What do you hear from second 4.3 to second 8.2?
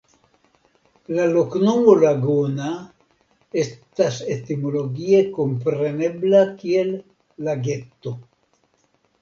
etimologie komprenebla kiel "Lageto".